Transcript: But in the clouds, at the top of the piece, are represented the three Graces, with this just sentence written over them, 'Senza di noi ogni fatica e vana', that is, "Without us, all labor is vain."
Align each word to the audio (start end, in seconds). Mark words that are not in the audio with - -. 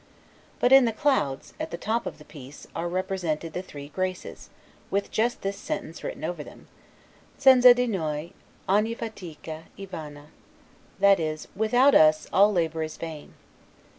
But 0.59 0.71
in 0.71 0.85
the 0.85 0.91
clouds, 0.91 1.53
at 1.59 1.69
the 1.69 1.77
top 1.77 2.07
of 2.07 2.17
the 2.17 2.25
piece, 2.25 2.65
are 2.75 2.87
represented 2.87 3.53
the 3.53 3.61
three 3.61 3.89
Graces, 3.89 4.49
with 4.89 5.11
this 5.11 5.37
just 5.37 5.63
sentence 5.63 6.03
written 6.03 6.23
over 6.23 6.43
them, 6.43 6.67
'Senza 7.37 7.75
di 7.75 7.85
noi 7.85 8.31
ogni 8.67 8.95
fatica 8.97 9.65
e 9.77 9.85
vana', 9.85 10.31
that 10.99 11.19
is, 11.19 11.49
"Without 11.55 11.93
us, 11.93 12.25
all 12.33 12.51
labor 12.51 12.81
is 12.81 12.97
vain." 12.97 13.35